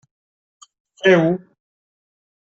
[1.01, 1.29] Feu-ho.